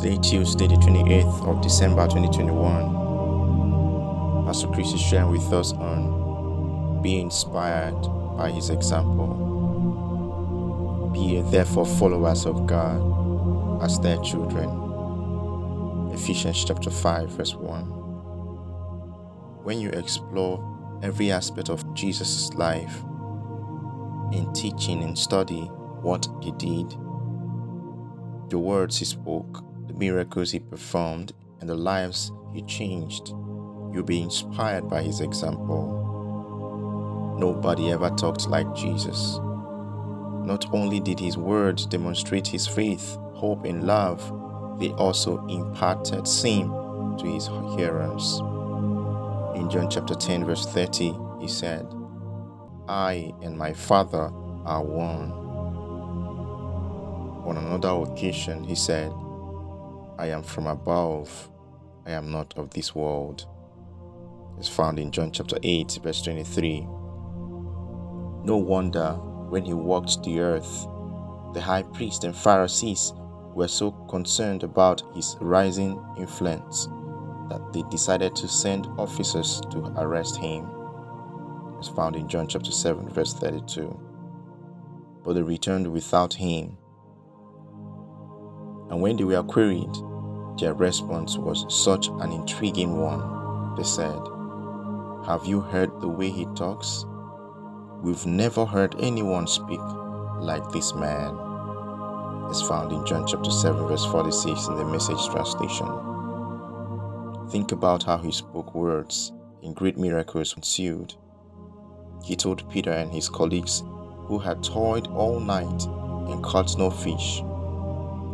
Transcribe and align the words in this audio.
Today, 0.00 0.18
Tuesday, 0.18 0.68
the 0.68 0.76
28th 0.76 1.48
of 1.48 1.60
December 1.60 2.06
2021, 2.06 4.44
Pastor 4.46 4.68
Chris 4.68 4.92
is 4.92 5.00
sharing 5.00 5.32
with 5.32 5.52
us 5.52 5.72
on 5.72 7.02
being 7.02 7.22
inspired 7.22 8.00
by 8.36 8.52
his 8.52 8.70
example. 8.70 9.26
Be 11.12 11.40
therefore 11.50 11.84
followers 11.84 12.46
of 12.46 12.64
God 12.68 13.82
as 13.82 13.98
their 13.98 14.18
children. 14.18 14.70
Ephesians 16.14 16.64
chapter 16.64 16.90
5, 16.90 17.30
verse 17.30 17.56
1. 17.56 17.82
When 19.64 19.80
you 19.80 19.90
explore 19.90 20.62
every 21.02 21.32
aspect 21.32 21.70
of 21.70 21.92
Jesus' 21.94 22.54
life 22.54 23.02
in 24.32 24.48
teaching 24.54 25.02
and 25.02 25.18
study 25.18 25.62
what 26.02 26.28
he 26.40 26.52
did, 26.52 26.88
the 28.48 28.60
words 28.60 28.98
he 28.98 29.04
spoke, 29.04 29.64
miracles 29.94 30.50
he 30.50 30.60
performed, 30.60 31.32
and 31.60 31.68
the 31.68 31.74
lives 31.74 32.32
he 32.52 32.62
changed, 32.62 33.28
you'll 33.92 34.04
be 34.04 34.22
inspired 34.22 34.88
by 34.88 35.02
his 35.02 35.20
example. 35.20 37.36
Nobody 37.38 37.92
ever 37.92 38.10
talked 38.10 38.48
like 38.48 38.74
Jesus. 38.74 39.38
Not 40.44 40.72
only 40.72 41.00
did 41.00 41.20
his 41.20 41.36
words 41.36 41.86
demonstrate 41.86 42.46
his 42.46 42.66
faith, 42.66 43.16
hope, 43.34 43.64
and 43.64 43.84
love, 43.84 44.20
they 44.80 44.90
also 44.92 45.44
imparted 45.46 46.26
same 46.26 46.70
to 47.18 47.26
his 47.26 47.46
hearers. 47.76 48.40
In 49.54 49.68
John 49.70 49.88
chapter 49.90 50.14
10, 50.14 50.44
verse 50.44 50.66
30, 50.66 51.14
he 51.40 51.48
said, 51.48 51.86
I 52.88 53.32
and 53.42 53.58
my 53.58 53.72
Father 53.72 54.30
are 54.64 54.82
one. 54.82 55.32
On 57.46 57.56
another 57.56 58.10
occasion, 58.10 58.64
he 58.64 58.74
said, 58.74 59.12
I 60.18 60.26
am 60.30 60.42
from 60.42 60.66
above, 60.66 61.48
I 62.04 62.10
am 62.10 62.32
not 62.32 62.52
of 62.58 62.70
this 62.70 62.92
world. 62.92 63.46
It's 64.58 64.68
found 64.68 64.98
in 64.98 65.12
John 65.12 65.30
chapter 65.30 65.56
8, 65.62 66.00
verse 66.02 66.22
23. 66.22 66.80
No 68.42 68.56
wonder 68.56 69.12
when 69.48 69.64
he 69.64 69.74
walked 69.74 70.24
the 70.24 70.40
earth, 70.40 70.86
the 71.54 71.60
high 71.60 71.84
priest 71.84 72.24
and 72.24 72.34
Pharisees 72.34 73.12
were 73.54 73.68
so 73.68 73.92
concerned 74.10 74.64
about 74.64 75.02
his 75.14 75.36
rising 75.40 76.04
influence 76.18 76.86
that 77.48 77.72
they 77.72 77.84
decided 77.88 78.34
to 78.36 78.48
send 78.48 78.86
officers 78.98 79.60
to 79.70 79.94
arrest 79.98 80.36
him. 80.36 80.68
It's 81.78 81.88
found 81.88 82.16
in 82.16 82.28
John 82.28 82.48
chapter 82.48 82.72
7, 82.72 83.08
verse 83.08 83.34
32. 83.34 85.20
But 85.24 85.34
they 85.34 85.42
returned 85.42 85.86
without 85.92 86.34
him 86.34 86.76
and 88.90 89.02
when 89.02 89.16
they 89.16 89.24
were 89.24 89.42
queried, 89.42 89.94
their 90.58 90.74
response 90.74 91.36
was 91.36 91.66
such 91.68 92.08
an 92.08 92.32
intriguing 92.32 92.96
one. 92.98 93.74
They 93.76 93.84
said, 93.84 94.18
Have 95.26 95.46
you 95.46 95.60
heard 95.60 96.00
the 96.00 96.08
way 96.08 96.30
he 96.30 96.46
talks? 96.54 97.04
We've 98.02 98.26
never 98.26 98.64
heard 98.64 98.94
anyone 98.98 99.46
speak 99.46 99.80
like 100.40 100.68
this 100.70 100.94
man. 100.94 101.36
It's 102.50 102.62
found 102.62 102.92
in 102.92 103.04
John 103.06 103.26
chapter 103.26 103.50
7, 103.50 103.86
verse 103.86 104.04
46 104.06 104.68
in 104.68 104.76
the 104.76 104.84
message 104.84 105.24
translation. 105.26 105.86
Think 107.50 107.72
about 107.72 108.02
how 108.02 108.18
he 108.18 108.32
spoke 108.32 108.74
words 108.74 109.32
and 109.62 109.74
great 109.74 109.98
miracles 109.98 110.54
ensued. 110.56 111.14
He 112.24 112.36
told 112.36 112.68
Peter 112.70 112.90
and 112.90 113.12
his 113.12 113.28
colleagues, 113.28 113.82
who 114.26 114.38
had 114.38 114.62
toiled 114.62 115.08
all 115.08 115.40
night 115.40 115.84
and 116.30 116.42
caught 116.42 116.76
no 116.76 116.90
fish, 116.90 117.42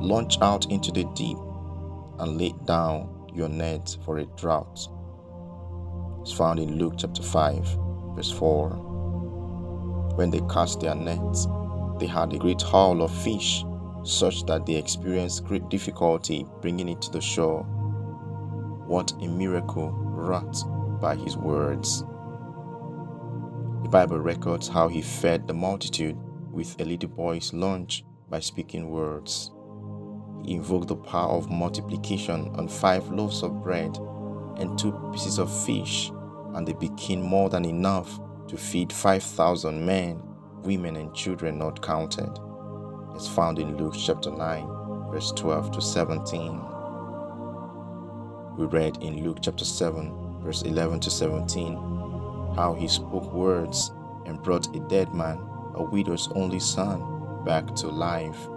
Launch 0.00 0.38
out 0.40 0.70
into 0.70 0.92
the 0.92 1.02
deep 1.14 1.36
and 2.18 2.38
lay 2.38 2.54
down 2.64 3.30
your 3.34 3.48
net 3.48 3.96
for 4.04 4.18
a 4.18 4.26
drought. 4.36 4.88
It's 6.22 6.32
found 6.32 6.58
in 6.58 6.78
Luke 6.78 6.94
chapter 6.98 7.22
5, 7.22 7.78
verse 8.14 8.30
4. 8.32 8.70
When 10.16 10.30
they 10.30 10.40
cast 10.52 10.80
their 10.80 10.94
nets, 10.94 11.46
they 11.98 12.06
had 12.06 12.32
a 12.32 12.38
great 12.38 12.60
haul 12.60 13.02
of 13.02 13.14
fish, 13.22 13.64
such 14.04 14.44
that 14.46 14.66
they 14.66 14.74
experienced 14.74 15.44
great 15.44 15.68
difficulty 15.68 16.46
bringing 16.60 16.88
it 16.88 17.00
to 17.02 17.10
the 17.10 17.20
shore. 17.20 17.62
What 18.86 19.12
a 19.22 19.28
miracle 19.28 19.90
wrought 19.90 20.56
by 21.00 21.14
his 21.16 21.36
words. 21.36 22.00
The 23.82 23.88
Bible 23.90 24.18
records 24.18 24.68
how 24.68 24.88
he 24.88 25.02
fed 25.02 25.46
the 25.46 25.54
multitude 25.54 26.16
with 26.50 26.80
a 26.80 26.84
little 26.84 27.08
boy's 27.08 27.52
lunch 27.52 28.04
by 28.28 28.40
speaking 28.40 28.90
words. 28.90 29.50
Invoked 30.44 30.88
the 30.88 30.96
power 30.96 31.32
of 31.32 31.50
multiplication 31.50 32.54
on 32.54 32.68
five 32.68 33.08
loaves 33.10 33.42
of 33.42 33.62
bread 33.62 33.96
and 34.56 34.78
two 34.78 34.92
pieces 35.12 35.38
of 35.38 35.64
fish, 35.64 36.10
and 36.54 36.66
they 36.66 36.72
became 36.72 37.20
more 37.20 37.50
than 37.50 37.64
enough 37.64 38.18
to 38.48 38.56
feed 38.56 38.92
5,000 38.92 39.84
men, 39.84 40.22
women, 40.62 40.96
and 40.96 41.14
children 41.14 41.58
not 41.58 41.82
counted. 41.82 42.30
It's 43.14 43.28
found 43.28 43.58
in 43.58 43.76
Luke 43.76 43.94
chapter 43.96 44.30
9, 44.30 45.10
verse 45.10 45.32
12 45.32 45.72
to 45.72 45.80
17. 45.80 46.60
We 48.56 48.66
read 48.66 48.96
in 49.02 49.22
Luke 49.22 49.38
chapter 49.42 49.64
7, 49.64 50.40
verse 50.40 50.62
11 50.62 51.00
to 51.00 51.10
17, 51.10 51.74
how 52.56 52.74
he 52.78 52.88
spoke 52.88 53.32
words 53.32 53.92
and 54.24 54.42
brought 54.42 54.74
a 54.74 54.80
dead 54.88 55.12
man, 55.14 55.38
a 55.74 55.82
widow's 55.82 56.28
only 56.32 56.58
son, 56.58 57.44
back 57.44 57.74
to 57.76 57.88
life 57.88 58.48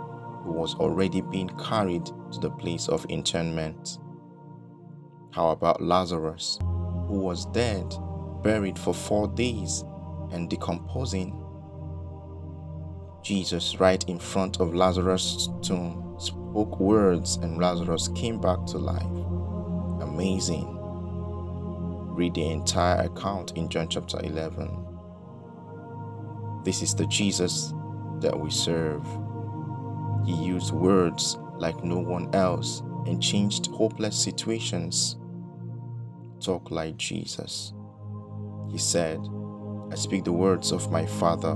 who 0.43 0.53
was 0.53 0.75
already 0.75 1.21
being 1.21 1.49
carried 1.57 2.05
to 2.05 2.39
the 2.39 2.49
place 2.49 2.87
of 2.87 3.05
interment. 3.09 3.99
How 5.31 5.49
about 5.49 5.81
Lazarus, 5.81 6.57
who 6.61 7.19
was 7.19 7.45
dead, 7.47 7.93
buried 8.43 8.77
for 8.77 8.93
four 8.93 9.27
days, 9.27 9.83
and 10.31 10.49
decomposing? 10.49 11.37
Jesus, 13.23 13.79
right 13.79 14.03
in 14.09 14.17
front 14.17 14.59
of 14.59 14.73
Lazarus' 14.73 15.49
tomb, 15.61 16.15
spoke 16.19 16.79
words, 16.79 17.37
and 17.37 17.59
Lazarus 17.59 18.09
came 18.09 18.41
back 18.41 18.65
to 18.67 18.77
life. 18.77 19.03
Amazing. 20.01 20.77
Read 22.15 22.33
the 22.33 22.49
entire 22.49 23.03
account 23.03 23.53
in 23.55 23.69
John 23.69 23.87
chapter 23.87 24.19
11. 24.23 24.87
This 26.63 26.81
is 26.81 26.93
the 26.93 27.05
Jesus 27.05 27.73
that 28.19 28.37
we 28.37 28.49
serve. 28.49 29.05
He 30.25 30.33
used 30.33 30.71
words 30.71 31.37
like 31.57 31.83
no 31.83 31.97
one 31.97 32.33
else 32.33 32.81
and 33.05 33.21
changed 33.21 33.67
hopeless 33.67 34.15
situations. 34.15 35.17
Talk 36.39 36.71
like 36.71 36.97
Jesus. 36.97 37.73
He 38.69 38.77
said, 38.77 39.19
I 39.91 39.95
speak 39.95 40.23
the 40.23 40.31
words 40.31 40.71
of 40.71 40.91
my 40.91 41.05
Father. 41.05 41.55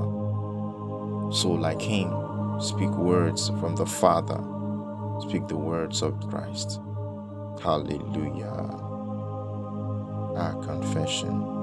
So, 1.31 1.49
like 1.49 1.81
him, 1.81 2.11
speak 2.59 2.91
words 2.91 3.49
from 3.59 3.75
the 3.75 3.85
Father. 3.85 4.43
Speak 5.21 5.47
the 5.47 5.57
words 5.57 6.01
of 6.01 6.19
Christ. 6.29 6.79
Hallelujah. 7.61 8.83
Our 10.37 10.61
confession. 10.63 11.53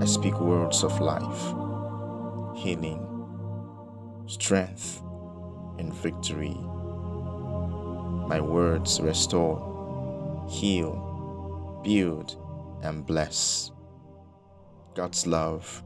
I 0.00 0.04
speak 0.04 0.38
words 0.40 0.84
of 0.84 1.00
life, 1.00 1.54
healing, 2.56 3.00
strength, 4.26 5.02
in 5.78 5.92
victory. 5.92 6.56
My 8.28 8.40
words 8.40 9.00
restore, 9.00 10.46
heal, 10.48 11.80
build, 11.84 12.36
and 12.82 13.06
bless. 13.06 13.72
God's 14.94 15.26
love, 15.26 15.82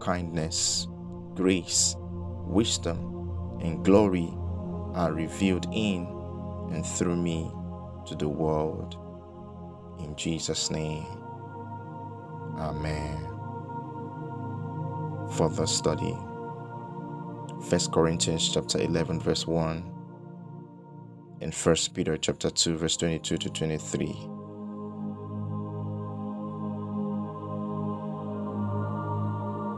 kindness, 0.00 0.88
grace, 1.34 1.96
wisdom, 1.98 3.58
and 3.60 3.84
glory 3.84 4.32
are 4.94 5.12
revealed 5.12 5.66
in 5.72 6.06
and 6.72 6.84
through 6.84 7.16
me 7.16 7.50
to 8.06 8.14
the 8.14 8.28
world. 8.28 8.96
In 10.00 10.16
Jesus' 10.16 10.70
name, 10.70 11.06
Amen. 12.58 13.26
Further 15.32 15.66
study. 15.66 16.16
1 17.68 17.80
Corinthians 17.92 18.48
chapter 18.52 18.80
11 18.80 19.20
verse 19.20 19.46
1 19.46 19.92
and 21.42 21.54
1 21.54 21.76
Peter 21.94 22.16
chapter 22.16 22.48
2 22.48 22.76
verse 22.78 22.96
22 22.96 23.36
to 23.36 23.50
23. 23.50 24.06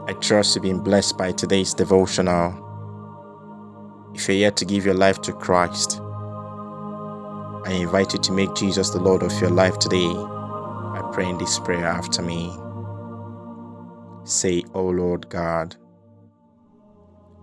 I 0.07 0.13
trust 0.21 0.55
you've 0.55 0.63
been 0.63 0.79
blessed 0.79 1.17
by 1.17 1.33
today's 1.33 1.73
devotional. 1.73 2.53
If 4.15 4.29
you're 4.29 4.37
yet 4.37 4.55
to 4.57 4.65
give 4.65 4.85
your 4.85 4.95
life 4.95 5.21
to 5.21 5.33
Christ, 5.33 5.99
I 7.65 7.73
invite 7.73 8.13
you 8.13 8.19
to 8.19 8.31
make 8.31 8.55
Jesus 8.55 8.91
the 8.91 9.01
Lord 9.01 9.23
of 9.23 9.39
your 9.41 9.51
life 9.51 9.77
today 9.77 10.07
by 10.07 11.09
praying 11.11 11.37
this 11.37 11.59
prayer 11.59 11.85
after 11.85 12.21
me. 12.21 12.49
Say, 14.23 14.63
O 14.73 14.85
Lord 14.85 15.27
God, 15.29 15.75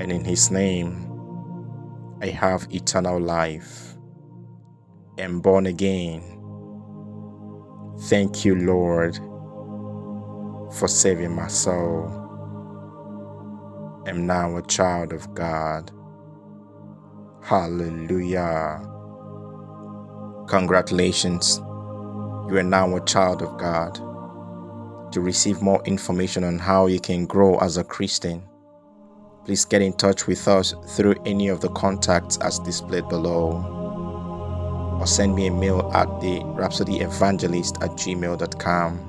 and 0.00 0.12
in 0.12 0.24
His 0.24 0.50
name, 0.50 1.20
I 2.22 2.28
have 2.28 2.66
eternal 2.72 3.20
life. 3.20 3.96
Am 5.18 5.40
born 5.40 5.66
again. 5.66 6.22
Thank 8.02 8.44
you, 8.44 8.56
Lord, 8.56 9.16
for 10.78 10.88
saving 10.88 11.34
my 11.34 11.48
soul. 11.48 12.34
Am 14.06 14.26
now 14.26 14.56
a 14.56 14.62
child 14.62 15.12
of 15.12 15.34
God. 15.34 15.90
Hallelujah. 17.42 18.82
Congratulations. 20.48 21.58
You 21.58 22.58
are 22.58 22.64
now 22.64 22.96
a 22.96 23.04
child 23.04 23.42
of 23.42 23.58
God. 23.58 23.96
To 25.12 25.20
receive 25.20 25.62
more 25.62 25.82
information 25.84 26.44
on 26.44 26.58
how 26.58 26.86
you 26.86 27.00
can 27.00 27.26
grow 27.26 27.58
as 27.58 27.76
a 27.76 27.84
Christian, 27.84 28.47
please 29.44 29.64
get 29.64 29.82
in 29.82 29.92
touch 29.94 30.26
with 30.26 30.46
us 30.48 30.74
through 30.88 31.14
any 31.24 31.48
of 31.48 31.60
the 31.60 31.70
contacts 31.70 32.36
as 32.38 32.58
displayed 32.60 33.08
below 33.08 33.78
or 34.98 35.06
send 35.06 35.34
me 35.34 35.46
a 35.46 35.50
mail 35.50 35.90
at 35.94 36.06
the 36.20 36.40
rhapsodyevangelist 36.58 37.82
at 37.82 37.90
gmail.com 37.90 39.08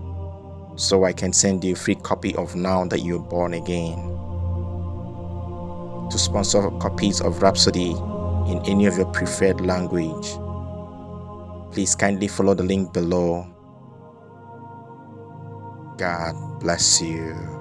so 0.75 1.03
I 1.03 1.13
can 1.13 1.33
send 1.33 1.63
you 1.63 1.73
a 1.73 1.75
free 1.75 1.95
copy 1.95 2.35
of 2.35 2.55
Now 2.55 2.85
That 2.85 2.99
You're 2.99 3.19
Born 3.19 3.53
Again. 3.53 3.97
To 6.09 6.17
sponsor 6.17 6.69
copies 6.79 7.21
of 7.21 7.41
Rhapsody 7.41 7.91
in 7.91 8.61
any 8.65 8.85
of 8.85 8.97
your 8.97 9.07
preferred 9.07 9.61
language, 9.61 10.27
please 11.73 11.95
kindly 11.95 12.27
follow 12.27 12.53
the 12.53 12.63
link 12.63 12.93
below. 12.93 13.45
God 15.97 16.59
bless 16.59 17.01
you. 17.01 17.58